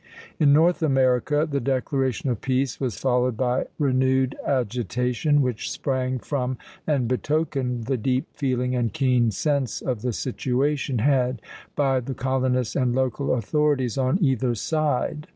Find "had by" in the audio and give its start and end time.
10.97-11.99